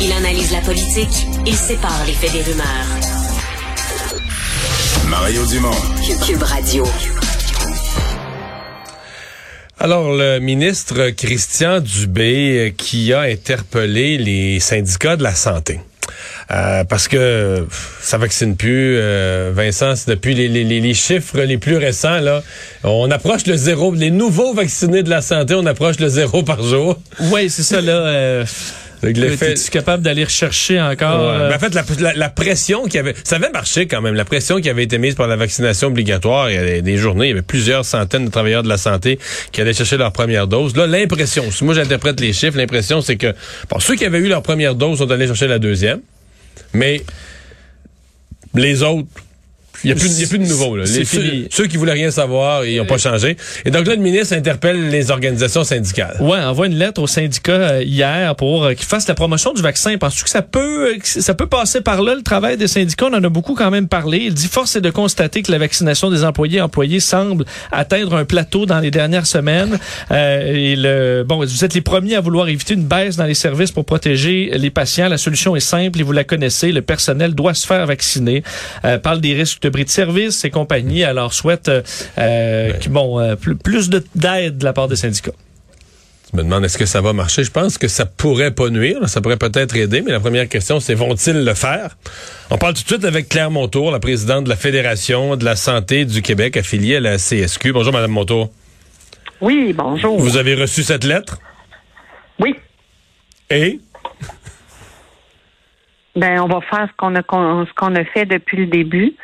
Il 0.00 0.12
analyse 0.12 0.52
la 0.52 0.60
politique, 0.60 1.26
il 1.46 1.54
sépare 1.54 2.04
les 2.06 2.12
faits 2.12 2.32
des 2.32 2.42
rumeurs. 2.42 2.86
Mario 5.08 5.44
Dumont. 5.46 5.70
Cube 6.26 6.42
Radio. 6.42 6.84
Alors, 9.80 10.12
le 10.12 10.38
ministre 10.40 11.10
Christian 11.10 11.80
Dubé 11.80 12.58
euh, 12.58 12.70
qui 12.76 13.12
a 13.12 13.20
interpellé 13.20 14.18
les 14.18 14.58
syndicats 14.60 15.16
de 15.16 15.22
la 15.22 15.34
santé. 15.34 15.80
Euh, 16.50 16.82
parce 16.84 17.06
que 17.06 17.66
ça 18.00 18.18
vaccine 18.18 18.56
plus, 18.56 18.96
euh, 18.98 19.52
Vincent, 19.54 19.94
c'est 19.94 20.10
depuis 20.10 20.34
les, 20.34 20.48
les, 20.48 20.64
les- 20.64 20.80
les 20.80 20.94
chiffres 20.94 21.38
les 21.40 21.58
plus 21.58 21.76
récents, 21.76 22.18
là, 22.20 22.42
on 22.82 23.08
approche 23.10 23.46
le 23.46 23.56
zéro. 23.56 23.94
Les 23.94 24.10
nouveaux 24.10 24.52
vaccinés 24.54 25.02
de 25.02 25.10
la 25.10 25.20
santé, 25.22 25.54
on 25.54 25.66
approche 25.66 25.98
le 26.00 26.08
zéro 26.08 26.42
par 26.42 26.62
jour. 26.62 26.98
Oui, 27.32 27.48
c'est 27.50 27.62
ça, 27.62 27.80
là. 27.80 27.92
Euh, 27.92 28.44
l'effet- 29.02 29.52
Es-tu 29.52 29.70
capable 29.70 30.02
d'aller 30.02 30.24
rechercher 30.24 30.80
encore? 30.80 31.20
Ouais. 31.20 31.34
euh, 31.42 31.48
Mais 31.48 31.54
en 31.54 31.58
fait, 31.58 31.74
la, 31.74 31.84
la- 32.00 32.14
la 32.14 32.28
pression 32.28 32.84
qui 32.86 32.98
avait, 32.98 33.14
ça 33.24 33.36
avait 33.36 33.50
marché 33.50 33.86
quand 33.86 34.00
même. 34.00 34.14
La 34.14 34.24
pression 34.24 34.60
qui 34.60 34.68
avait 34.68 34.84
été 34.84 34.98
mise 34.98 35.14
par 35.14 35.28
la 35.28 35.36
vaccination 35.36 35.88
obligatoire, 35.88 36.50
il 36.50 36.54
y 36.54 36.58
avait 36.58 36.82
des 36.82 36.96
journées, 36.96 37.26
il 37.26 37.30
y 37.30 37.32
avait 37.32 37.42
plusieurs 37.42 37.84
centaines 37.84 38.24
de 38.26 38.30
travailleurs 38.30 38.62
de 38.62 38.68
la 38.68 38.76
santé 38.78 39.18
qui 39.52 39.60
allaient 39.60 39.72
chercher 39.72 39.96
leur 39.96 40.12
première 40.12 40.46
dose. 40.46 40.74
Là, 40.76 40.86
l'impression, 40.86 41.50
si 41.50 41.64
moi 41.64 41.74
j'interprète 41.74 42.20
les 42.20 42.32
chiffres, 42.32 42.56
l'impression 42.58 43.00
c'est 43.00 43.16
que, 43.16 43.34
bon, 43.70 43.78
ceux 43.78 43.94
qui 43.96 44.04
avaient 44.04 44.18
eu 44.18 44.28
leur 44.28 44.42
première 44.42 44.74
dose 44.74 44.98
sont 44.98 45.10
allés 45.10 45.26
chercher 45.26 45.46
la 45.48 45.58
deuxième, 45.58 46.00
mais 46.72 47.02
les 48.54 48.82
autres. 48.82 49.08
Il 49.84 49.88
n'y 49.88 49.92
a, 49.92 49.94
plus- 49.96 50.20
y 50.20 50.24
a 50.24 50.28
plus 50.28 50.38
de 50.38 50.46
nouveaux. 50.46 50.76
Là. 50.76 50.84
Les-. 50.84 51.04
Ceux, 51.04 51.46
ceux 51.50 51.66
qui 51.66 51.76
voulaient 51.76 51.92
rien 51.92 52.10
savoir, 52.10 52.64
ils 52.64 52.76
n'ont 52.78 52.86
pas 52.86 52.98
changé. 52.98 53.36
Et 53.64 53.70
donc 53.70 53.86
là, 53.86 53.94
le 53.94 54.02
ministre 54.02 54.34
interpelle 54.34 54.90
les 54.90 55.10
organisations 55.10 55.64
syndicales. 55.64 56.16
Ouais, 56.20 56.38
envoie 56.40 56.66
une 56.66 56.76
lettre 56.78 57.00
aux 57.02 57.06
syndicats 57.06 57.52
euh, 57.52 57.82
hier 57.82 58.34
pour 58.36 58.64
euh, 58.64 58.74
qu'ils 58.74 58.86
fassent 58.86 59.08
la 59.08 59.14
promotion 59.14 59.52
du 59.52 59.62
vaccin. 59.62 59.96
Penses-tu 59.98 60.24
que 60.24 60.30
ça 60.30 60.42
peut 60.42 60.88
euh, 60.94 60.98
ça 61.02 61.34
peut 61.34 61.46
passer 61.46 61.80
par 61.80 62.02
là 62.02 62.14
le 62.14 62.22
travail 62.22 62.56
des 62.56 62.68
syndicats? 62.68 63.06
On 63.10 63.14
en 63.14 63.22
a 63.24 63.28
beaucoup 63.28 63.54
quand 63.54 63.70
même 63.70 63.88
parlé. 63.88 64.18
Il 64.26 64.34
dit 64.34 64.48
force 64.48 64.76
est 64.76 64.80
de 64.80 64.90
constater 64.90 65.42
que 65.42 65.52
la 65.52 65.58
vaccination 65.58 66.10
des 66.10 66.24
employés 66.24 66.58
et 66.58 66.60
employés 66.60 67.00
semble 67.00 67.44
atteindre 67.72 68.14
un 68.16 68.24
plateau 68.24 68.66
dans 68.66 68.80
les 68.80 68.90
dernières 68.90 69.26
semaines. 69.26 69.78
Euh, 70.10 70.52
et 70.54 70.76
le 70.76 71.24
bon, 71.26 71.38
vous 71.38 71.64
êtes 71.64 71.74
les 71.74 71.80
premiers 71.80 72.16
à 72.16 72.20
vouloir 72.20 72.48
éviter 72.48 72.74
une 72.74 72.84
baisse 72.84 73.16
dans 73.16 73.26
les 73.26 73.34
services 73.34 73.70
pour 73.72 73.84
protéger 73.84 74.50
les 74.54 74.70
patients. 74.70 75.08
La 75.08 75.18
solution 75.18 75.56
est 75.56 75.60
simple 75.60 76.00
et 76.00 76.02
vous 76.02 76.12
la 76.12 76.24
connaissez. 76.24 76.72
Le 76.72 76.82
personnel 76.82 77.34
doit 77.34 77.54
se 77.54 77.66
faire 77.66 77.86
vacciner. 77.86 78.42
Euh, 78.84 78.98
parle 78.98 79.20
des 79.20 79.34
risques 79.34 79.62
de 79.62 79.67
bris 79.70 79.84
de 79.84 79.90
service 79.90 80.44
et 80.44 80.50
compagnie. 80.50 81.04
Alors 81.04 81.32
souhaite 81.32 81.68
euh, 81.68 81.82
euh, 82.18 82.72
qui- 82.74 82.88
bon 82.88 83.18
euh, 83.20 83.36
plus, 83.36 83.56
plus 83.56 83.88
de- 83.88 84.04
d'aide 84.14 84.58
de 84.58 84.64
la 84.64 84.72
part 84.72 84.88
des 84.88 84.96
syndicats. 84.96 85.32
Je 86.30 86.36
me 86.36 86.42
demande 86.42 86.62
est-ce 86.66 86.76
que 86.76 86.84
ça 86.84 87.00
va 87.00 87.14
marcher? 87.14 87.42
Je 87.42 87.50
pense 87.50 87.78
que 87.78 87.88
ça 87.88 88.04
pourrait 88.04 88.50
pas 88.50 88.68
nuire, 88.68 89.08
ça 89.08 89.22
pourrait 89.22 89.38
peut-être 89.38 89.74
aider, 89.76 90.02
mais 90.02 90.12
la 90.12 90.20
première 90.20 90.46
question, 90.46 90.78
c'est 90.78 90.92
vont-ils 90.94 91.42
le 91.42 91.54
faire? 91.54 91.96
On 92.50 92.58
parle 92.58 92.74
tout 92.74 92.82
de 92.82 92.86
suite 92.88 93.04
avec 93.06 93.30
Claire 93.30 93.50
Montour, 93.50 93.90
la 93.90 93.98
présidente 93.98 94.44
de 94.44 94.50
la 94.50 94.56
Fédération 94.56 95.36
de 95.36 95.44
la 95.46 95.56
santé 95.56 96.04
du 96.04 96.20
Québec, 96.20 96.58
affiliée 96.58 96.96
à 96.96 97.00
la 97.00 97.16
CSQ. 97.16 97.72
Bonjour, 97.72 97.94
Madame 97.94 98.10
Montour. 98.10 98.50
Oui, 99.40 99.72
bonjour. 99.74 100.18
Vous 100.18 100.36
avez 100.36 100.54
reçu 100.54 100.82
cette 100.82 101.04
lettre? 101.04 101.38
Oui. 102.40 102.54
Et? 103.48 103.80
Ben, 106.16 106.40
on 106.40 106.46
va 106.48 106.60
faire 106.68 106.88
ce 106.90 106.96
qu'on 106.96 107.14
a 107.14 107.22
qu'on- 107.22 107.64
ce 107.64 107.72
qu'on 107.74 107.94
a 107.94 108.04
fait 108.04 108.26
depuis 108.26 108.56
le 108.58 108.66
début. 108.66 109.14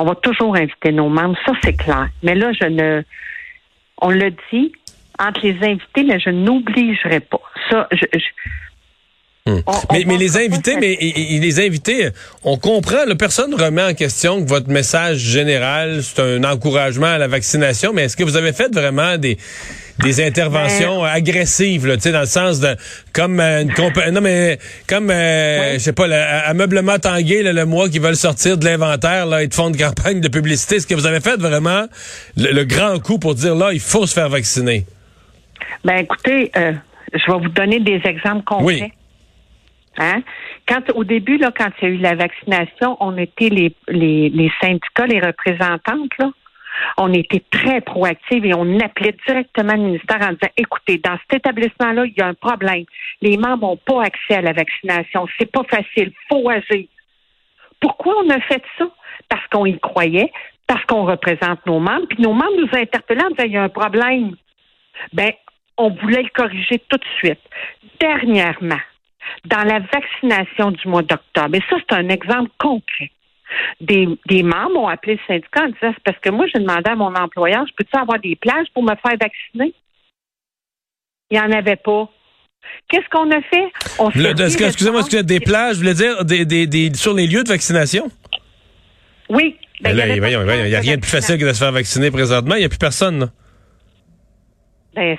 On 0.00 0.04
va 0.04 0.14
toujours 0.14 0.56
inviter 0.56 0.92
nos 0.92 1.08
membres, 1.08 1.36
ça 1.44 1.52
c'est 1.62 1.74
clair. 1.76 2.08
Mais 2.22 2.34
là, 2.34 2.52
je 2.58 2.66
ne 2.66 3.02
on 4.00 4.08
l'a 4.10 4.30
dit 4.50 4.72
entre 5.18 5.40
les 5.42 5.56
invités, 5.62 6.02
mais 6.04 6.18
je 6.18 6.30
n'obligerai 6.30 7.20
pas. 7.20 7.40
Ça, 7.70 7.86
je, 7.92 8.06
je- 8.14 8.18
on- 9.46 9.52
mais, 9.56 9.62
on 9.66 9.92
mais 9.92 10.04
va 10.04 10.16
les 10.16 10.36
invités, 10.38 10.76
mais 10.80 10.96
les 11.00 11.60
on 12.44 12.56
comprend, 12.56 13.04
là, 13.06 13.14
personne 13.14 13.54
remet 13.54 13.82
en 13.82 13.94
question 13.94 14.42
que 14.42 14.48
votre 14.48 14.68
message 14.68 15.18
général, 15.18 16.02
c'est 16.02 16.20
un 16.22 16.44
encouragement 16.44 17.06
à 17.06 17.18
la 17.18 17.28
vaccination, 17.28 17.92
mais 17.92 18.04
est-ce 18.04 18.16
que 18.16 18.24
vous 18.24 18.36
avez 18.36 18.52
fait 18.54 18.72
vraiment 18.74 19.18
des 19.18 19.36
des 20.02 20.24
interventions 20.24 21.04
agressives, 21.04 21.86
là, 21.86 21.96
tu 21.96 22.02
sais, 22.02 22.12
dans 22.12 22.20
le 22.20 22.26
sens 22.26 22.60
de 22.60 22.76
comme 23.12 23.40
euh, 23.40 23.62
une 23.62 23.72
compa- 23.72 24.10
non 24.10 24.20
mais 24.20 24.58
comme 24.88 25.10
euh, 25.10 25.74
je 25.74 25.78
sais 25.78 25.92
pas, 25.92 26.06
le 26.06 26.14
ameublement 26.14 26.98
Tanguay, 26.98 27.42
là, 27.42 27.52
le 27.52 27.66
mois 27.66 27.88
qui 27.88 27.98
veulent 27.98 28.16
sortir 28.16 28.58
de 28.58 28.64
l'inventaire, 28.64 29.26
là, 29.26 29.42
et 29.42 29.46
de 29.46 29.54
font 29.54 29.70
de 29.70 29.76
campagne 29.76 30.20
de 30.20 30.28
publicité. 30.28 30.76
Est-ce 30.76 30.86
que 30.86 30.94
vous 30.94 31.06
avez 31.06 31.20
fait 31.20 31.36
vraiment 31.38 31.86
le, 32.36 32.52
le 32.52 32.64
grand 32.64 32.98
coup 32.98 33.18
pour 33.18 33.34
dire 33.34 33.54
là, 33.54 33.72
il 33.72 33.80
faut 33.80 34.06
se 34.06 34.14
faire 34.14 34.28
vacciner? 34.28 34.86
Ben 35.84 35.96
écoutez, 35.98 36.50
euh, 36.56 36.72
je 37.12 37.30
vais 37.30 37.38
vous 37.38 37.48
donner 37.48 37.80
des 37.80 38.00
exemples 38.04 38.44
concrets. 38.44 38.64
Oui. 38.64 38.82
Hein? 39.98 40.22
Quand 40.66 40.82
au 40.94 41.04
début, 41.04 41.36
là, 41.36 41.50
quand 41.56 41.70
il 41.82 41.88
y 41.88 41.90
a 41.90 41.94
eu 41.94 41.98
la 41.98 42.14
vaccination, 42.14 42.96
on 43.00 43.16
était 43.18 43.48
les, 43.48 43.74
les, 43.88 44.28
les 44.28 44.50
syndicats, 44.60 45.06
les 45.06 45.20
représentantes, 45.20 46.12
là. 46.18 46.30
On 46.96 47.12
était 47.12 47.42
très 47.50 47.80
proactifs 47.80 48.44
et 48.44 48.54
on 48.54 48.78
appelait 48.80 49.14
directement 49.26 49.74
le 49.74 49.82
ministère 49.82 50.18
en 50.22 50.32
disant 50.32 50.52
écoutez, 50.56 50.98
dans 50.98 51.16
cet 51.22 51.40
établissement-là, 51.40 52.06
il 52.06 52.14
y 52.16 52.20
a 52.20 52.26
un 52.26 52.34
problème. 52.34 52.84
Les 53.22 53.36
membres 53.36 53.68
n'ont 53.68 53.76
pas 53.76 54.04
accès 54.04 54.34
à 54.34 54.42
la 54.42 54.52
vaccination. 54.52 55.26
C'est 55.38 55.50
pas 55.50 55.64
facile. 55.64 56.12
faut 56.28 56.48
agir. 56.48 56.86
Pourquoi 57.80 58.14
on 58.24 58.30
a 58.30 58.40
fait 58.40 58.62
ça? 58.78 58.86
Parce 59.28 59.46
qu'on 59.48 59.66
y 59.66 59.78
croyait, 59.78 60.30
parce 60.66 60.84
qu'on 60.84 61.04
représente 61.04 61.64
nos 61.66 61.80
membres, 61.80 62.06
puis 62.08 62.22
nos 62.22 62.32
membres 62.32 62.56
nous 62.58 62.78
interpellaient 62.78 63.24
en 63.24 63.30
disant 63.30 63.44
il 63.44 63.52
y 63.52 63.56
a 63.56 63.62
un 63.62 63.68
problème. 63.68 64.36
Ben, 65.12 65.32
on 65.76 65.90
voulait 65.90 66.22
le 66.22 66.28
corriger 66.34 66.78
tout 66.88 66.98
de 66.98 67.04
suite. 67.18 67.40
Dernièrement, 67.98 68.80
dans 69.46 69.62
la 69.62 69.80
vaccination 69.80 70.70
du 70.72 70.88
mois 70.88 71.02
d'octobre, 71.02 71.56
et 71.56 71.62
ça, 71.70 71.76
c'est 71.78 71.96
un 71.96 72.08
exemple 72.08 72.50
concret. 72.58 73.10
Des, 73.80 74.06
des 74.26 74.42
membres 74.42 74.76
ont 74.80 74.88
appelé 74.88 75.14
le 75.14 75.20
syndicat 75.26 75.64
en 75.64 75.66
disant 75.66 75.92
c'est 75.94 76.02
parce 76.04 76.18
que 76.18 76.30
moi, 76.30 76.46
j'ai 76.52 76.60
demandé 76.60 76.90
à 76.90 76.96
mon 76.96 77.14
employeur, 77.14 77.66
je 77.66 77.74
peux-tu 77.76 77.98
avoir 77.98 78.18
des 78.20 78.36
plages 78.36 78.66
pour 78.74 78.82
me 78.82 78.94
faire 78.94 79.16
vacciner? 79.20 79.74
Il 81.30 81.38
n'y 81.38 81.40
en 81.40 81.52
avait 81.52 81.76
pas. 81.76 82.08
Qu'est-ce 82.88 83.08
qu'on 83.08 83.30
a 83.30 83.40
fait? 83.42 83.72
On 83.98 84.10
Excusez-moi, 84.10 85.02
que 85.04 85.22
des 85.22 85.40
plages, 85.40 85.76
vous 85.76 85.82
voulez 85.82 85.94
dire 85.94 86.24
des, 86.24 86.44
des, 86.44 86.66
des, 86.66 86.94
sur 86.94 87.14
les 87.14 87.26
lieux 87.26 87.42
de 87.42 87.48
vaccination? 87.48 88.10
Oui. 89.28 89.56
Ben, 89.80 89.96
là, 89.96 90.06
il 90.08 90.20
n'y 90.20 90.74
a 90.74 90.80
rien 90.80 90.96
de 90.96 91.00
plus 91.00 91.10
facile 91.10 91.38
que 91.38 91.46
de 91.46 91.52
se 91.52 91.58
faire 91.58 91.72
vacciner 91.72 92.10
présentement. 92.10 92.54
Il 92.56 92.58
n'y 92.60 92.64
a 92.64 92.68
plus 92.68 92.78
personne. 92.78 93.20
là. 93.20 93.26
Ben, 94.94 95.16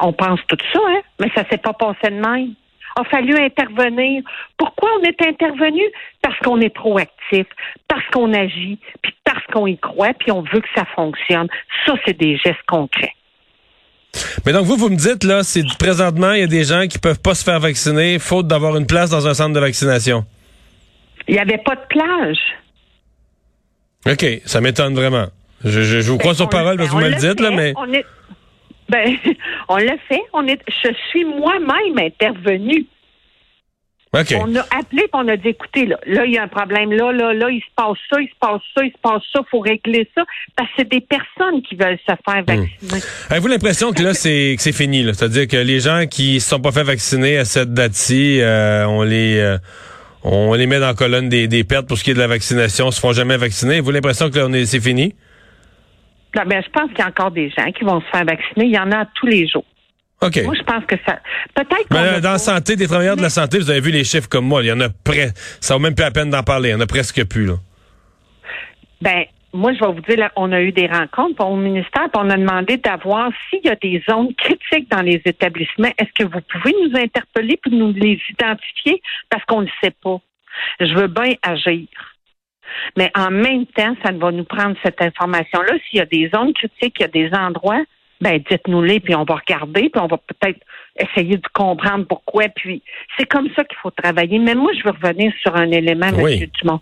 on 0.00 0.12
pense 0.12 0.40
tout 0.48 0.56
ça, 0.72 0.80
hein? 0.88 1.00
Mais 1.20 1.30
ça 1.34 1.44
s'est 1.48 1.58
pas 1.58 1.74
passé 1.74 2.10
de 2.10 2.20
même. 2.20 2.54
A 2.98 3.04
fallu 3.04 3.36
intervenir. 3.36 4.22
Pourquoi 4.56 4.88
on 4.98 5.04
est 5.04 5.20
intervenu? 5.22 5.82
Parce 6.22 6.38
qu'on 6.38 6.60
est 6.60 6.70
proactif, 6.74 7.46
parce 7.88 8.04
qu'on 8.12 8.32
agit, 8.32 8.78
puis 9.02 9.14
parce 9.24 9.44
qu'on 9.52 9.66
y 9.66 9.78
croit, 9.78 10.14
puis 10.18 10.32
on 10.32 10.40
veut 10.40 10.60
que 10.60 10.68
ça 10.74 10.84
fonctionne. 10.94 11.46
Ça, 11.84 11.92
c'est 12.06 12.16
des 12.16 12.38
gestes 12.38 12.64
concrets. 12.66 13.12
Mais 14.46 14.52
donc, 14.52 14.64
vous, 14.64 14.76
vous 14.76 14.88
me 14.88 14.96
dites, 14.96 15.24
là, 15.24 15.42
c'est 15.42 15.62
présentement, 15.78 16.32
il 16.32 16.40
y 16.40 16.44
a 16.44 16.46
des 16.46 16.64
gens 16.64 16.86
qui 16.86 16.98
peuvent 16.98 17.20
pas 17.20 17.34
se 17.34 17.44
faire 17.44 17.60
vacciner, 17.60 18.18
faute 18.18 18.46
d'avoir 18.46 18.76
une 18.76 18.86
place 18.86 19.10
dans 19.10 19.26
un 19.26 19.34
centre 19.34 19.52
de 19.52 19.60
vaccination. 19.60 20.24
Il 21.28 21.34
n'y 21.34 21.40
avait 21.40 21.58
pas 21.58 21.74
de 21.74 21.86
plage. 21.88 22.38
OK, 24.06 24.24
ça 24.46 24.60
m'étonne 24.60 24.94
vraiment. 24.94 25.26
Je, 25.64 25.82
je, 25.82 26.00
je 26.00 26.10
vous 26.10 26.18
crois 26.18 26.32
Ben, 26.32 26.36
sur 26.36 26.48
parole 26.48 26.76
parce 26.76 26.88
que 26.88 26.94
vous 26.94 27.00
me 27.00 27.08
le 27.08 27.16
dites, 27.16 27.40
là, 27.40 27.50
mais... 27.50 27.72
On 27.76 27.92
est, 27.92 28.06
ben, 28.88 29.16
on 29.68 29.76
l'a 29.76 29.96
fait. 30.08 30.22
On 30.32 30.46
est, 30.46 30.60
je 30.68 30.90
suis 31.10 31.24
moi-même 31.24 31.98
intervenue. 31.98 32.86
OK. 34.12 34.34
On 34.40 34.54
a 34.56 34.60
appelé 34.60 35.02
et 35.02 35.10
on 35.12 35.28
a 35.28 35.36
dit, 35.36 35.48
écoutez, 35.48 35.84
là, 35.84 35.98
là, 36.06 36.24
il 36.24 36.32
y 36.32 36.38
a 36.38 36.42
un 36.44 36.48
problème, 36.48 36.90
là, 36.92 37.12
là, 37.12 37.34
là, 37.34 37.50
il 37.50 37.60
se 37.60 37.66
passe 37.76 37.98
ça, 38.08 38.18
il 38.18 38.28
se 38.28 38.34
passe 38.40 38.62
ça, 38.74 38.82
il 38.82 38.90
se 38.92 38.98
passe 39.02 39.22
ça, 39.30 39.40
faut 39.50 39.58
régler 39.60 40.08
ça. 40.14 40.24
Parce 40.56 40.70
que 40.70 40.74
c'est 40.78 40.88
des 40.88 41.00
personnes 41.02 41.60
qui 41.62 41.74
veulent 41.74 41.98
se 41.98 42.14
faire 42.24 42.42
Hmm. 42.42 42.46
vacciner. 42.46 43.00
Avez-vous 43.28 43.48
l'impression 43.48 43.92
que 43.92 44.02
là, 44.02 44.14
c'est 44.14 44.54
que 44.56 44.62
c'est 44.62 44.72
fini? 44.72 45.02
là? 45.02 45.12
C'est-à-dire 45.12 45.46
que 45.48 45.56
les 45.58 45.80
gens 45.80 46.06
qui 46.10 46.40
se 46.40 46.48
sont 46.48 46.60
pas 46.60 46.72
fait 46.72 46.84
vacciner 46.84 47.36
à 47.36 47.44
cette 47.44 47.74
date-ci, 47.74 48.40
euh, 48.40 48.86
on 48.86 49.02
les 49.02 49.38
euh, 49.38 49.58
on 50.22 50.54
les 50.54 50.66
met 50.66 50.78
dans 50.80 50.86
la 50.86 50.94
colonne 50.94 51.28
des, 51.28 51.46
des 51.46 51.64
pertes 51.64 51.86
pour 51.86 51.98
ce 51.98 52.04
qui 52.04 52.12
est 52.12 52.14
de 52.14 52.18
la 52.18 52.26
vaccination, 52.26 52.90
se 52.90 53.00
font 53.00 53.12
jamais 53.12 53.36
vacciner. 53.36 53.72
Avez-vous 53.74 53.90
l'impression 53.90 54.30
que 54.30 54.38
là, 54.38 54.46
on 54.48 54.52
est, 54.52 54.64
c'est 54.64 54.80
fini? 54.80 55.14
Ben, 56.44 56.62
je 56.62 56.70
pense 56.70 56.90
qu'il 56.90 56.98
y 56.98 57.02
a 57.02 57.08
encore 57.08 57.30
des 57.30 57.50
gens 57.50 57.70
qui 57.72 57.84
vont 57.84 58.00
se 58.00 58.06
faire 58.06 58.24
vacciner. 58.24 58.66
Il 58.66 58.74
y 58.74 58.78
en 58.78 58.92
a 58.92 59.06
tous 59.14 59.26
les 59.26 59.46
jours. 59.46 59.64
OK. 60.22 60.40
Moi, 60.44 60.54
je 60.54 60.62
pense 60.62 60.84
que 60.86 60.96
ça. 61.06 61.18
Peut-être 61.54 61.94
euh, 61.94 62.20
dans 62.20 62.32
la 62.32 62.38
santé, 62.38 62.76
des 62.76 62.86
travailleurs 62.86 63.16
de 63.16 63.22
la 63.22 63.30
santé, 63.30 63.58
vous 63.58 63.70
avez 63.70 63.80
vu 63.80 63.90
les 63.90 64.04
chiffres 64.04 64.28
comme 64.28 64.46
moi. 64.46 64.62
Il 64.62 64.66
y 64.66 64.72
en 64.72 64.80
a 64.80 64.88
près. 64.88 65.32
Ça 65.60 65.74
vaut 65.74 65.80
même 65.80 65.94
plus 65.94 66.04
la 66.04 66.10
peine 66.10 66.30
d'en 66.30 66.42
parler. 66.42 66.70
Il 66.70 66.72
y 66.72 66.74
en 66.74 66.80
a 66.80 66.86
presque 66.86 67.24
plus, 67.24 67.46
là. 67.46 67.54
Ben, 69.02 69.24
moi, 69.52 69.72
je 69.74 69.80
vais 69.80 69.92
vous 69.92 70.00
dire, 70.00 70.18
là, 70.18 70.32
on 70.36 70.52
a 70.52 70.60
eu 70.60 70.72
des 70.72 70.86
rencontres 70.86 71.44
au 71.44 71.56
ministère, 71.56 72.08
puis 72.12 72.22
on 72.22 72.30
a 72.30 72.36
demandé 72.36 72.78
d'avoir 72.78 73.30
s'il 73.48 73.60
y 73.64 73.68
a 73.68 73.76
des 73.76 74.02
zones 74.08 74.34
critiques 74.34 74.90
dans 74.90 75.02
les 75.02 75.20
établissements. 75.24 75.92
Est-ce 75.98 76.12
que 76.14 76.24
vous 76.24 76.40
pouvez 76.40 76.74
nous 76.82 76.98
interpeller 76.98 77.58
puis 77.62 77.76
nous 77.76 77.92
les 77.92 78.20
identifier? 78.30 79.02
Parce 79.30 79.44
qu'on 79.44 79.60
ne 79.60 79.66
le 79.66 79.72
sait 79.82 79.94
pas. 80.02 80.18
Je 80.80 80.94
veux 80.94 81.08
bien 81.08 81.34
agir. 81.42 81.86
Mais 82.96 83.10
en 83.14 83.30
même 83.30 83.66
temps, 83.66 83.94
ça 84.04 84.12
va 84.12 84.30
nous 84.32 84.44
prendre 84.44 84.76
cette 84.84 85.00
information-là. 85.00 85.74
S'il 85.88 85.98
y 85.98 86.02
a 86.02 86.06
des 86.06 86.30
zones 86.34 86.52
critiques, 86.52 86.96
il 86.98 87.02
y 87.02 87.04
a 87.04 87.08
des 87.08 87.30
endroits, 87.34 87.82
ben 88.20 88.42
dites-nous-les, 88.50 89.00
puis 89.00 89.14
on 89.14 89.24
va 89.24 89.36
regarder, 89.36 89.88
puis 89.90 90.00
on 90.00 90.06
va 90.06 90.18
peut-être 90.18 90.60
essayer 90.98 91.36
de 91.36 91.48
comprendre 91.52 92.06
pourquoi. 92.06 92.48
Puis 92.48 92.82
c'est 93.16 93.26
comme 93.26 93.48
ça 93.54 93.64
qu'il 93.64 93.78
faut 93.78 93.90
travailler. 93.90 94.38
Mais 94.38 94.54
moi, 94.54 94.72
je 94.72 94.82
veux 94.84 94.90
revenir 94.90 95.32
sur 95.42 95.54
un 95.56 95.70
élément, 95.70 96.10
Oui. 96.14 96.42
M. 96.42 96.48
Dumont. 96.60 96.80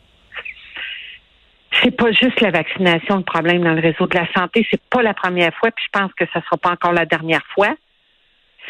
C'est 1.82 1.90
pas 1.90 2.12
juste 2.12 2.40
la 2.40 2.50
vaccination 2.50 3.16
le 3.16 3.24
problème 3.24 3.64
dans 3.64 3.72
le 3.72 3.80
réseau 3.80 4.06
de 4.06 4.16
la 4.16 4.30
santé. 4.32 4.66
C'est 4.70 4.82
pas 4.90 5.02
la 5.02 5.12
première 5.12 5.52
fois, 5.56 5.70
puis 5.72 5.84
je 5.84 5.98
pense 5.98 6.12
que 6.14 6.24
ce 6.32 6.40
sera 6.40 6.56
pas 6.56 6.70
encore 6.70 6.92
la 6.92 7.04
dernière 7.04 7.44
fois. 7.54 7.74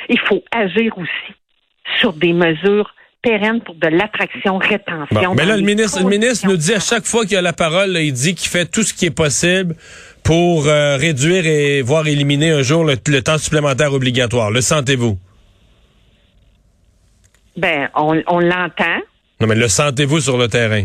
Il 0.09 0.19
faut 0.21 0.43
agir 0.51 0.97
aussi 0.97 1.35
sur 2.01 2.15
des 2.15 2.33
mesures 2.33 2.95
pérennes 3.25 3.61
pour 3.63 3.75
de 3.77 3.89
l'attraction, 3.89 4.59
rétention. 4.59 5.31
Bon. 5.31 5.35
Mais 5.35 5.47
là, 5.47 5.57
le 5.57 5.63
ministre, 5.63 5.99
le 6.01 6.09
ministre 6.09 6.47
nous 6.47 6.59
dit 6.59 6.75
à 6.75 6.81
chaque 6.81 7.07
fois 7.07 7.25
qu'il 7.25 7.37
a 7.37 7.43
la 7.43 7.55
parole, 7.55 7.91
là, 7.93 8.01
il 8.01 8.13
dit 8.13 8.35
qu'il 8.35 8.51
fait 8.51 8.67
tout 8.67 8.83
ce 8.83 8.93
qui 8.93 9.07
est 9.07 9.17
possible 9.25 9.75
pour 10.23 10.67
euh, 10.67 10.97
réduire 10.97 11.47
et 11.47 11.83
voire 11.83 12.07
éliminer 12.07 12.51
un 12.51 12.63
jour 12.63 12.85
le, 12.85 12.97
le 13.07 13.23
temps 13.23 13.39
supplémentaire 13.39 13.93
obligatoire. 13.93 14.51
Le 14.51 14.61
sentez-vous? 14.61 15.19
Ben, 17.57 17.89
on, 17.95 18.23
on 18.27 18.41
l'entend. 18.41 18.99
Non, 19.41 19.47
mais 19.49 19.55
le 19.55 19.69
sentez-vous 19.69 20.21
sur 20.21 20.37
le 20.37 20.49
terrain? 20.49 20.85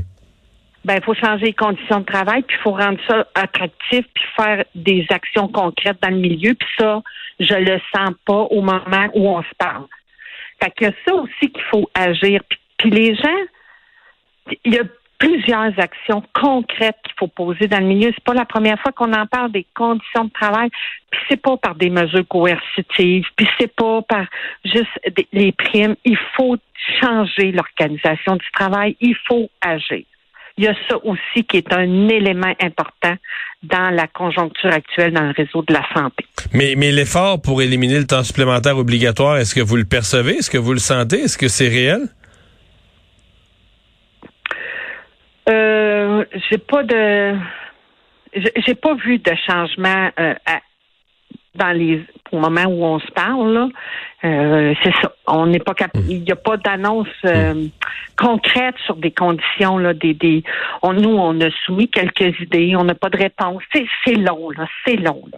Ben, 0.86 0.96
il 0.96 1.04
faut 1.04 1.14
changer 1.14 1.48
les 1.48 1.54
conditions 1.54 2.00
de 2.00 2.06
travail, 2.06 2.42
puis 2.44 2.56
il 2.58 2.64
faut 2.64 2.72
rendre 2.72 3.00
ça 3.08 3.28
attractif, 3.36 4.06
puis 4.14 4.24
faire 4.36 4.64
des 4.76 5.06
actions 5.10 5.48
concrètes 5.50 5.98
dans 6.02 6.10
le 6.10 6.18
milieu. 6.18 6.54
Puis 6.54 6.70
ça, 6.80 7.02
je 7.40 7.54
le 7.54 7.80
sens 7.94 8.12
pas 8.26 8.48
au 8.50 8.62
moment 8.62 9.08
où 9.14 9.30
on 9.30 9.42
se 9.42 9.56
parle. 9.58 9.86
Fait 10.62 10.72
que 10.72 10.86
ça 11.06 11.14
aussi 11.16 11.52
qu'il 11.52 11.64
faut 11.72 11.90
agir. 11.94 12.42
Puis, 12.78 12.90
les 12.90 13.16
gens, 13.16 13.40
il 14.66 14.74
y 14.74 14.80
a 14.80 14.84
plusieurs 15.18 15.78
actions 15.80 16.24
concrètes 16.34 16.96
qu'il 17.04 17.14
faut 17.20 17.28
poser 17.28 17.68
dans 17.68 17.80
le 17.80 17.86
milieu. 17.86 18.12
C'est 18.16 18.24
pas 18.24 18.34
la 18.34 18.46
première 18.46 18.80
fois 18.80 18.94
qu'on 18.94 19.12
en 19.14 19.28
parle 19.28 19.52
des 19.52 19.66
conditions 19.76 20.26
de 20.26 20.32
travail. 20.32 20.70
Puis 21.12 21.22
c'est 21.28 21.42
pas 21.42 21.58
par 21.58 21.76
des 21.76 21.90
mesures 21.90 22.26
coercitives. 22.28 23.26
Puis 23.36 23.48
c'est 23.60 23.74
pas 23.76 24.02
par 24.02 24.26
juste 24.64 24.88
des- 25.16 25.28
les 25.34 25.52
primes. 25.52 25.96
Il 26.06 26.18
faut 26.38 26.56
changer 27.02 27.52
l'organisation 27.52 28.38
du 28.38 28.52
travail. 28.54 28.96
Il 29.02 29.16
faut 29.28 29.50
agir. 29.60 30.06
Il 30.58 30.66
y 30.66 30.68
a 30.68 30.74
ça 30.90 30.98
aussi 31.06 31.46
qui 31.46 31.58
est 31.58 31.72
un 31.74 32.08
élément 32.10 32.54
important 32.62 33.16
dans 33.64 33.90
la 33.92 34.08
conjoncture 34.08 34.72
actuelle 34.74 35.14
dans 35.14 35.24
le 35.24 35.32
réseau 35.36 35.62
de 35.64 35.74
la 35.74 35.84
santé. 35.94 36.26
Mais, 36.54 36.74
mais 36.78 36.92
l'effort 36.92 37.42
pour 37.42 37.62
éliminer 37.62 37.98
le 38.00 38.08
temps 38.08 38.24
supplémentaire 38.24 38.78
obligatoire, 38.78 39.38
est-ce 39.38 39.56
que 39.56 39.62
vous 39.62 39.76
le 39.78 39.86
percevez? 39.86 40.38
Est-ce 40.38 40.50
que 40.50 40.58
vous 40.58 40.74
le 40.74 40.80
sentez? 40.80 41.22
Est-ce 41.24 41.38
que 41.38 41.48
c'est 41.48 41.68
réel? 41.70 42.08
Euh, 45.50 46.26
j'ai 46.50 46.58
pas 46.60 46.84
de, 46.84 47.36
j'ai 48.36 48.52
j'ai 48.66 48.76
pas 48.76 48.94
vu 48.96 49.18
de 49.18 49.32
changement 49.48 50.12
euh, 50.20 50.34
à- 50.46 50.62
dans 51.56 51.72
les 51.72 52.02
au 52.32 52.40
moment 52.40 52.66
où 52.66 52.84
on 52.86 53.00
se 53.00 53.12
parle. 53.12 53.54
là. 53.54 53.68
Euh, 54.24 54.74
c'est 54.84 54.94
ça. 55.02 55.12
On 55.28 55.48
n'est 55.48 55.60
pas 55.60 55.74
cap- 55.74 55.92
Il 56.08 56.22
n'y 56.22 56.32
a 56.32 56.36
pas 56.36 56.58
d'annonce 56.58 57.08
euh, 57.26 57.66
concrète 58.18 58.76
sur 58.86 58.96
des 58.98 59.12
conditions 59.12 59.78
là. 59.78 59.94
Des, 59.94 60.14
des. 60.14 60.44
On, 60.84 60.94
nous, 60.94 61.10
on 61.10 61.40
a 61.42 61.50
soumis 61.66 61.90
quelques 61.90 62.40
idées. 62.40 62.76
On 62.78 62.84
n'a 62.84 62.94
pas 62.96 63.10
de 63.10 63.18
réponse. 63.18 63.64
C'est, 63.74 64.14
long 64.16 64.52
là. 64.52 64.68
C'est 64.86 64.98
long 64.98 65.24
là. 65.32 65.38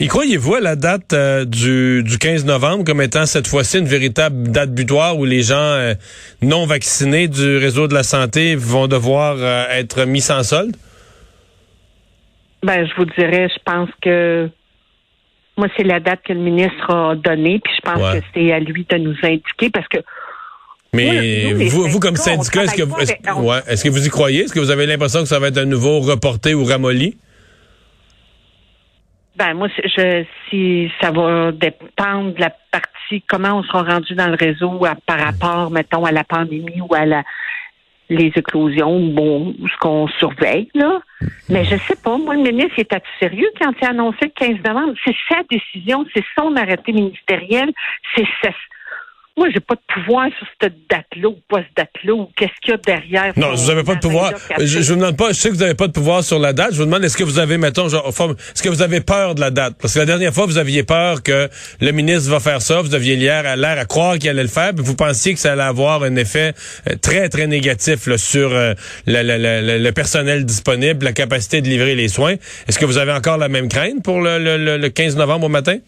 Y 0.00 0.06
croyez-vous 0.08 0.56
à 0.56 0.60
la 0.60 0.76
date 0.76 1.14
euh, 1.14 1.46
du, 1.46 2.02
du 2.02 2.18
15 2.18 2.44
novembre 2.44 2.84
comme 2.84 3.00
étant 3.00 3.24
cette 3.24 3.46
fois-ci 3.46 3.78
une 3.78 3.86
véritable 3.86 4.48
date 4.50 4.74
butoir 4.74 5.16
où 5.18 5.24
les 5.24 5.42
gens 5.42 5.94
non 6.42 6.66
vaccinés 6.66 7.26
du 7.26 7.56
réseau 7.56 7.88
de 7.88 7.94
la 7.94 8.02
santé 8.02 8.54
vont 8.54 8.86
devoir 8.86 9.38
être 9.70 10.04
mis 10.04 10.20
sans 10.20 10.42
solde? 10.42 10.76
Ben, 12.62 12.86
je 12.86 12.94
vous 12.96 13.06
dirais, 13.06 13.48
je 13.48 13.58
pense 13.64 13.88
que 14.02 14.50
moi, 15.60 15.68
c'est 15.76 15.84
la 15.84 16.00
date 16.00 16.20
que 16.24 16.32
le 16.32 16.40
ministre 16.40 16.90
a 16.92 17.14
donnée, 17.14 17.60
puis 17.62 17.72
je 17.76 17.80
pense 17.90 18.02
Ouais. 18.02 18.18
que 18.20 18.26
c'est 18.34 18.52
à 18.52 18.58
lui 18.60 18.86
de 18.88 18.96
nous 18.96 19.14
indiquer 19.22 19.70
parce 19.70 19.86
que 19.88 19.98
Mais 20.92 21.52
nous, 21.54 21.68
vous, 21.68 21.86
vous, 21.88 22.00
comme 22.00 22.16
syndicat, 22.16 22.64
est-ce 22.64 22.74
que, 22.74 22.82
vous- 22.82 23.46
ouais, 23.46 23.58
est-ce 23.68 23.84
que 23.84 23.90
vous 23.90 24.04
y 24.06 24.10
croyez? 24.10 24.40
Est-ce 24.44 24.52
que 24.52 24.58
vous 24.60 24.70
avez 24.72 24.86
l'impression 24.86 25.20
que 25.20 25.28
ça 25.28 25.38
va 25.38 25.48
être 25.48 25.58
à 25.58 25.64
nouveau 25.64 26.00
reporté 26.00 26.54
ou 26.54 26.64
ramolli? 26.64 27.16
Ben 29.36 29.54
moi, 29.54 29.68
je, 29.84 30.24
si 30.50 30.90
ça 31.00 31.10
va 31.12 31.52
dépendre 31.52 32.34
de 32.34 32.40
la 32.40 32.50
partie, 32.72 33.22
comment 33.28 33.58
on 33.58 33.62
sera 33.62 33.84
rendu 33.84 34.14
dans 34.14 34.26
le 34.28 34.34
réseau 34.34 34.84
à- 34.84 34.96
par 35.06 35.18
rapport, 35.18 35.70
mettons, 35.70 36.04
à 36.04 36.12
la 36.12 36.24
pandémie 36.24 36.80
ou 36.80 36.94
à 36.94 37.06
la 37.06 37.22
les 38.10 38.32
éclosions, 38.36 39.00
bon, 39.00 39.54
ce 39.60 39.78
qu'on 39.78 40.08
surveille, 40.08 40.68
là. 40.74 41.00
Mais 41.48 41.64
je 41.64 41.76
sais 41.76 41.96
pas, 42.02 42.18
moi, 42.18 42.34
le 42.34 42.42
ministre, 42.42 42.74
il 42.76 42.82
était 42.82 43.02
sérieux 43.20 43.50
quand 43.60 43.72
il 43.80 43.84
a 43.86 43.90
annoncé 43.90 44.18
le 44.22 44.28
15 44.28 44.64
novembre? 44.64 44.94
C'est 45.04 45.16
sa 45.28 45.42
décision, 45.48 46.04
c'est 46.12 46.24
son 46.36 46.54
arrêté 46.56 46.92
ministériel, 46.92 47.70
c'est 48.14 48.26
Moi, 49.40 49.48
j'ai 49.54 49.60
pas 49.60 49.74
de 49.74 49.80
pouvoir 50.02 50.28
sur 50.36 50.46
cette 50.60 50.74
date-là 50.90 51.28
ou 51.28 51.38
pas 51.48 51.60
cette 51.62 51.74
date-là 51.74 52.12
ou 52.12 52.28
qu'est-ce 52.36 52.52
qu'il 52.60 52.72
y 52.72 52.74
a 52.74 52.76
derrière. 52.76 53.32
Non, 53.38 53.54
vous 53.54 53.68
n'avez 53.68 53.84
pas 53.84 53.94
de 53.94 54.00
pouvoir. 54.00 54.32
Je, 54.58 54.66
je 54.82 54.92
vous 54.92 54.98
demande 55.00 55.16
pas, 55.16 55.28
je 55.28 55.32
sais 55.32 55.48
que 55.48 55.54
vous 55.54 55.60
n'avez 55.60 55.72
pas 55.74 55.86
de 55.86 55.92
pouvoir 55.92 56.22
sur 56.22 56.38
la 56.38 56.52
date. 56.52 56.72
Je 56.74 56.76
vous 56.76 56.84
demande, 56.84 57.02
est-ce 57.04 57.16
que 57.16 57.24
vous 57.24 57.38
avez, 57.38 57.56
mettons, 57.56 57.88
genre, 57.88 58.06
est-ce 58.06 58.62
que 58.62 58.68
vous 58.68 58.82
avez 58.82 59.00
peur 59.00 59.34
de 59.34 59.40
la 59.40 59.50
date? 59.50 59.76
Parce 59.80 59.94
que 59.94 59.98
la 60.00 60.04
dernière 60.04 60.34
fois, 60.34 60.44
vous 60.44 60.58
aviez 60.58 60.82
peur 60.82 61.22
que 61.22 61.48
le 61.80 61.90
ministre 61.92 62.30
va 62.30 62.38
faire 62.38 62.60
ça. 62.60 62.82
Vous 62.82 62.94
aviez 62.94 63.16
l'air 63.16 63.46
à, 63.46 63.56
l'air 63.56 63.78
à 63.78 63.86
croire 63.86 64.18
qu'il 64.18 64.28
allait 64.28 64.42
le 64.42 64.48
faire. 64.50 64.74
Puis 64.74 64.84
vous 64.84 64.94
pensiez 64.94 65.32
que 65.32 65.40
ça 65.40 65.52
allait 65.54 65.62
avoir 65.62 66.02
un 66.02 66.16
effet 66.16 66.52
euh, 66.90 66.96
très, 67.00 67.30
très 67.30 67.46
négatif 67.46 68.08
là, 68.08 68.18
sur 68.18 68.52
euh, 68.52 68.74
la- 69.06 69.22
la- 69.22 69.38
la- 69.38 69.62
la- 69.62 69.78
le 69.78 69.92
personnel 69.92 70.44
disponible, 70.44 71.02
la 71.02 71.12
capacité 71.14 71.62
de 71.62 71.68
livrer 71.68 71.94
les 71.94 72.08
soins. 72.08 72.34
Est-ce 72.68 72.78
que 72.78 72.84
vous 72.84 72.98
avez 72.98 73.12
encore 73.12 73.38
la 73.38 73.48
même 73.48 73.68
crainte 73.68 74.02
pour 74.04 74.20
le- 74.20 74.76
le 74.76 74.88
15 74.90 75.16
novembre 75.16 75.46
au 75.46 75.48
matin? 75.48 75.78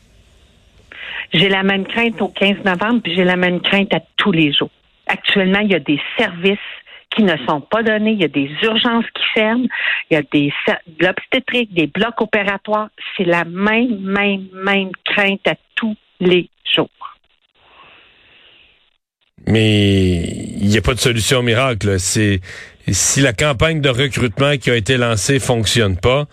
J'ai 1.32 1.48
la 1.48 1.62
même 1.62 1.86
crainte 1.86 2.20
au 2.20 2.28
15 2.28 2.64
novembre, 2.64 3.00
puis 3.02 3.14
j'ai 3.14 3.24
la 3.24 3.36
même 3.36 3.60
crainte 3.60 3.92
à 3.94 4.00
tous 4.16 4.32
les 4.32 4.52
jours. 4.52 4.70
Actuellement, 5.06 5.60
il 5.60 5.70
y 5.70 5.74
a 5.74 5.80
des 5.80 6.00
services 6.18 6.58
qui 7.14 7.22
ne 7.22 7.36
sont 7.46 7.60
pas 7.60 7.82
donnés, 7.82 8.12
il 8.12 8.20
y 8.20 8.24
a 8.24 8.28
des 8.28 8.50
urgences 8.62 9.04
qui 9.14 9.22
ferment, 9.34 9.66
il 10.10 10.14
y 10.14 10.16
a 10.16 10.22
des 10.22 10.52
de 10.86 11.06
l'obstétrique, 11.06 11.72
des 11.74 11.86
blocs 11.86 12.20
opératoires. 12.20 12.88
C'est 13.16 13.24
la 13.24 13.44
même, 13.44 14.00
même, 14.00 14.46
même 14.52 14.90
crainte 15.04 15.46
à 15.46 15.54
tous 15.74 15.96
les 16.20 16.48
jours. 16.74 16.88
Mais 19.46 20.22
il 20.60 20.68
n'y 20.68 20.78
a 20.78 20.82
pas 20.82 20.94
de 20.94 21.00
solution 21.00 21.42
miracle. 21.42 21.98
C'est 21.98 22.40
si 22.88 23.20
la 23.20 23.32
campagne 23.32 23.80
de 23.80 23.88
recrutement 23.88 24.56
qui 24.56 24.70
a 24.70 24.76
été 24.76 24.96
lancée 24.96 25.38
fonctionne 25.40 25.96
pas, 25.96 26.26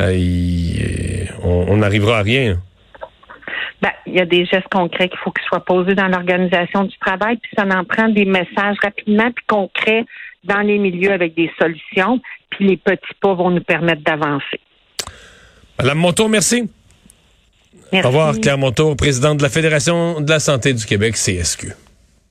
euh, 0.00 1.24
on 1.42 1.66
on 1.68 1.76
n'arrivera 1.78 2.18
à 2.18 2.22
rien. 2.22 2.60
Ben, 3.82 3.90
il 4.06 4.14
y 4.14 4.20
a 4.20 4.24
des 4.24 4.46
gestes 4.46 4.68
concrets 4.70 5.08
qu'il 5.08 5.18
faut 5.18 5.30
qu'ils 5.30 5.44
soient 5.46 5.64
posés 5.64 5.94
dans 5.94 6.08
l'organisation 6.08 6.84
du 6.84 6.96
travail, 6.98 7.36
puis 7.36 7.50
ça 7.56 7.64
en 7.64 7.84
prend 7.84 8.08
des 8.08 8.24
messages 8.24 8.76
rapidement 8.82 9.30
puis 9.30 9.44
concrets 9.46 10.04
dans 10.44 10.60
les 10.60 10.78
milieux 10.78 11.12
avec 11.12 11.34
des 11.34 11.50
solutions, 11.58 12.20
puis 12.50 12.66
les 12.68 12.76
petits 12.76 13.14
pas 13.20 13.34
vont 13.34 13.50
nous 13.50 13.62
permettre 13.62 14.02
d'avancer. 14.02 14.60
Madame 15.78 15.98
Montour, 15.98 16.28
merci. 16.28 16.70
Merci. 17.92 18.06
Au 18.06 18.10
revoir, 18.10 18.34
Claire 18.40 18.58
Montour, 18.58 18.96
présidente 18.96 19.38
de 19.38 19.42
la 19.42 19.48
Fédération 19.48 20.20
de 20.20 20.30
la 20.30 20.40
santé 20.40 20.72
du 20.72 20.84
Québec, 20.84 21.14
CSQ. 21.14 21.74